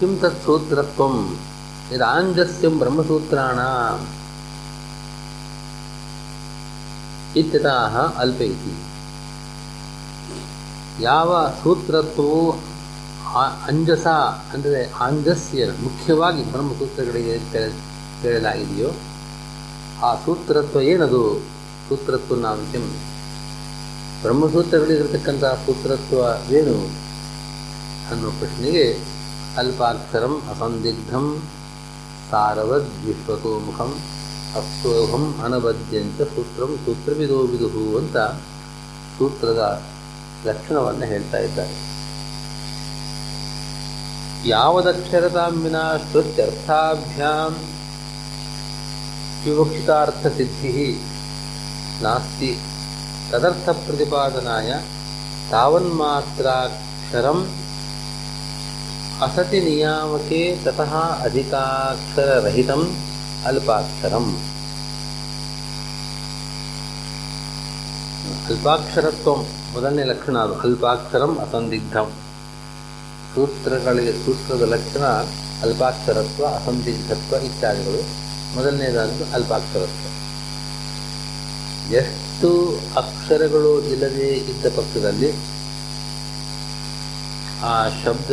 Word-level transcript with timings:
ಕಿಂ 0.00 0.18
ತತ್ 0.20 0.44
ಸೂತ್ರತ್ವ 0.44 1.02
ಇದಾಂಜಸ್ಯಂ 1.94 2.78
ಬ್ರಹ್ಮಸೂತ್ರಣ 2.78 3.60
ಇತ್ಯತಃ 7.36 8.18
ಅಲ್ಪೆ 8.18 8.44
ಇತಿ 8.44 8.72
ಯಾವ 11.02 11.46
ಸೂತ್ರತ್ವವು 11.62 12.52
ಅಂಜಸ 13.66 14.06
ಅಂದರೆ 14.54 14.92
ಆಂಜಸ್ಯ 14.92 15.66
ಮುಖ್ಯವಾಗಿ 15.66 16.52
ಬ್ರಹ್ಮಸೂತ್ರಗಳಿಗೆ 16.52 17.38
ಹೇಳಲಾಗಿದೆಯೋ 18.20 18.90
ಆ 20.04 20.14
ಸೂತ್ರತ್ವ 20.14 20.80
ಏನದು? 20.82 21.40
ಸೂತ್ರತ್ವ 21.88 22.36
ನಾಂಶಂ 22.36 22.84
ಸೂತ್ರತ್ವ 25.54 26.18
ಏನು? 26.52 26.76
ಅನ್ನೋ 28.10 28.30
ಪ್ರಶ್ನೆಗೆ 28.30 28.98
ಅಲ್ಪಾಕ್ಷರಂ 29.59 30.33
ಅಸಂದಿಗ್ಧಂ 30.51 31.25
ಸಾರವದ್ 32.29 32.91
ವಿಶ್ವತೋಮುಖಂ 33.03 33.91
ಅಸ್ತೋಹಂ 34.59 35.25
ಅನಬದ್ಯಂತ 35.45 36.21
ಸೂತ್ರಂ 36.33 36.71
ಸೂತ್ರವಿದೋ 36.83 37.39
ವಿದುಹು 37.47 37.85
ಅಂತ 37.99 38.17
ಸೂತ್ರದ 39.17 39.63
ಲಕ್ಷಣವನ್ನು 40.47 41.05
ಹೇಳ್ತಾ 41.05 41.39
ಇದ್ದಾರೆ 41.39 41.75
ಯಾವದಕ್ಷರತಾಂ 44.49 45.55
ವಿನಾ 45.61 45.83
ಶ್ರುತ್ಯರ್ಥಾಭ್ಯಾಂ 46.03 47.53
ವಿವಕ್ಷಿತಾರ್ಥಸಿದ್ಧಿ 49.45 50.73
ನಾಸ್ತಿ 52.03 52.51
ತದರ್ಥ 53.29 53.69
ಪ್ರತಿಪಾದನಾಯ 53.79 54.69
ತಾವನ್ಮಾತ್ರಾಕ್ಷರಂ 55.49 57.39
ಅಸತಿ 59.22 59.60
ನಿಯಾಮಕೆ 59.60 60.58
ತತಃ 60.64 60.94
ಅಧಿಕಾಕ್ಷರರಹಿತಂ 61.24 62.96
ಅಲ್ಪಾಕ್ಷರಂ. 63.46 64.38
ಅಲ್ಪಾಕ್ಷರತ್ವ, 68.46 69.34
ಮೊದಲನೇ 69.34 70.04
ಲಕ್ಷಣ 70.04 70.38
ಅದು. 70.38 70.60
ಅಲ್ಪಾಕ್ಷರಂ 70.60 71.38
ಅಸಂದಿಗ್ಧಂ. 71.38 72.12
ಸೂತ್ರಗಳಿಗೆ, 73.34 74.12
ಸೂತ್ರದ 74.12 74.62
ಲಕ್ಷಣ 74.62 75.00
ಅಲ್ಪಾಕ್ಷರತ್ವ, 75.62 76.46
ಅಸಂದಿಗ್ಧತ್ವ 76.46 77.36
ಇತ್ಯಾದಿಗಳು. 77.36 78.02
ಮೊದಲನೇದಾದ್ದು 78.56 79.34
ಅಲ್ಪಾಕ್ಷರತ್ವ. 79.34 80.06
ಎಷ್ಟು 81.94 82.80
ಅಕ್ಷರಗಳು 82.96 83.84
ಇಲ್ಲದೆ 83.84 84.28
ಇದ್ದ 84.28 84.66
ಪಕ್ಷದಲ್ಲಿ 84.66 85.59
ಆ 87.62 87.88
ಶಬ್ದ 88.04 88.30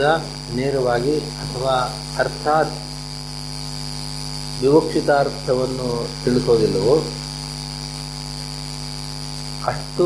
ನೇರವಾಗಿ 0.55 1.19
ಅಥವಾ 1.19 1.75
ಅರ್ಥಾತ್ 2.17 2.75
ವಿವಕ್ಷಿತಾರ್ಥವನ್ನು 4.61 5.89
ತಿಳಿಸೋದಿಲ್ಲವೋ? 6.23 6.95
ಅಷ್ಟು 9.67 10.05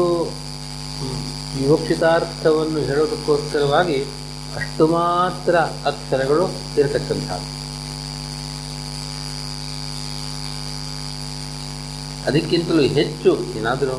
ವಿವಕ್ಷಿತಾರ್ಥವನ್ನು 1.57 2.79
ಹೇಳೋದಕ್ಕೋಸ್ಕರವಾಗಿ 2.81 3.99
ಅಷ್ಟು 4.55 4.87
ಮಾತ್ರ 4.87 5.55
ಅಕ್ಷರಗಳು 5.85 6.45
ಇರತಕ್ಕಂಥ 6.77 7.29
ಅದಕ್ಕಿಂತಲೂ 12.25 12.81
ಹೆಚ್ಚು 12.81 13.57
ಏನಾದರೂ 13.57 13.95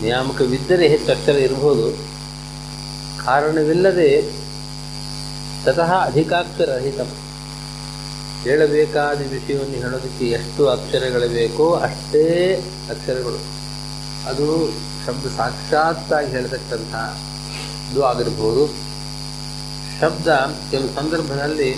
ನಿಯಾಮಕವಿದ್ದರೆ 0.00 0.88
ಹೆಚ್ಚು 0.88 1.12
ಅಕ್ಷರ 1.12 1.38
ಇರಬಹುದು 1.38 1.86
ಕಾರಣವಿಲ್ಲದೆ 3.26 4.22
ತತಃ 5.64 5.92
ಅಧಿಕಾಕ್ಷರ 5.94 6.70
ರಹಿತ 6.76 7.00
ಹೇಳಬೇಕಾದ 8.42 9.18
ವಿಷಯವನ್ನು 9.18 9.74
ಹೇಳೋದಕ್ಕೆ 9.74 10.24
ಎಷ್ಟು 10.24 10.68
ಅಕ್ಷರಗಳು 10.68 11.28
ಬೇಕೋ 11.28 11.72
ಅಷ್ಟೇ 11.72 12.54
ಅಕ್ಷರಗಳು. 12.90 13.38
ಅದು 14.28 14.68
ಶಬ್ದ 15.06 15.36
ಸಾಕ್ಷಾತ್ತಾಗಿ 15.36 16.32
ಇದು 17.92 18.04
ಆಗಿರ್ಬೋದು. 18.04 18.66
ಶಬ್ದ 20.00 20.28
ಕೆಲವು 20.70 20.94
ಸಂದರ್ಭದಲ್ಲಿ 20.94 21.74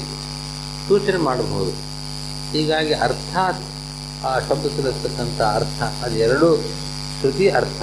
ಸೂಚನೆ 0.88 1.16
ಮಾಡಬಹುದು. 1.16 1.70
ಹೀಗಾಗಿ 2.52 2.92
ಅರ್ಥಾತ್ 2.92 3.62
ಆ 4.24 4.38
ಶಬ್ದ 4.38 4.66
ತಿಳಿಸ್ತಕ್ಕಂಥ 4.66 5.40
ಅರ್ಥ 5.40 5.82
ಅದೆರಡು 5.82 6.56
ಶ್ರುತಿ 7.20 7.48
ಅರ್ಥ. 7.48 7.82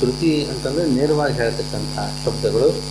ಶ್ರುತಿ 0.00 0.44
ಅಂತಂದರೆ 0.44 0.86
ನೇರವಾಗಿ 0.86 1.34
ಹೇಳ್ತಕ್ಕಂಥ 1.34 1.98
ಶಬ್ದಗಳು 2.24 2.82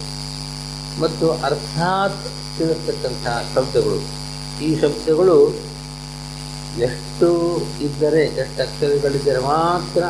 ಮತ್ತು 1.01 1.31
ಅರ್ಥಾತ್ 1.31 2.23
ತಿಳಿಸ್ತಕ್ಕಂಥ 2.57 3.27
ಶಬ್ದಗಳು. 3.55 4.19
ಈ 4.63 4.81
ಶಬ್ದಗಳು 4.81 5.55
ಎಷ್ಟು 6.79 7.57
ಇದ್ದರೆ, 7.81 8.23
ಎಷ್ಟು 8.23 8.61
ಅಕ್ಷರಗಳಿದ್ದರೆ 8.61 9.39
ಮಾತ್ರ 9.39 10.03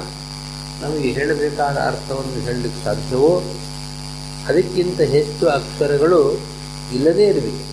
ನಮಗೆ 0.85 1.11
ಹೇಳಬೇಕಾದ 1.11 1.77
ಅರ್ಥವನ್ನು 1.77 2.41
ಹೇಳಲಿಕ್ಕೆ 2.41 2.83
ಸಾಧ್ಯವೋ? 2.83 3.43
ಅದಕ್ಕಿಂತ 4.47 5.01
ಹೆಚ್ಚು 5.01 5.47
ಅಕ್ಷರಗಳು 5.47 6.33
ಇಲ್ಲದೇ 6.93 7.23
ಇರಬೇಕು. 7.23 7.65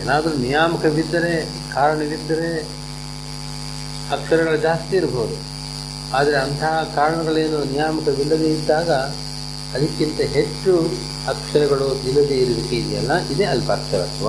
ಏನಾದರೂ 0.00 0.34
ನಿಯಾಮಕವಿದ್ದರೆ, 0.34 1.48
ಕಾರಣವಿದ್ದರೆ 1.74 2.58
ಅಕ್ಷರಗಳು 4.12 4.56
ಜಾಸ್ತಿ 4.56 4.96
ಇರಬಹುದು 4.96 5.57
ಆದರೆ 6.14 6.36
ಅಂತಹ 6.36 6.92
ಕಾರಣಗಳೇನು 6.94 7.64
ನಿಯಾಮಕವಿಲ್ಲದೇ 7.64 8.48
ಇದ್ದಾಗ 8.48 8.90
ಅದಕ್ಕಿಂತ 9.74 10.20
ಹೆಚ್ಚು 10.20 10.78
ಅಕ್ಷರಗಳು 11.28 12.08
ಇಲ್ಲದೇ 12.08 12.34
ಇರುವಿಕೆ 12.34 12.76
ಇದೆಯಲ್ಲ? 12.76 13.28
ಇದೇ 13.28 13.44
ಅಲ್ಪಾಕ್ಷರತ್ವ. 13.44 14.28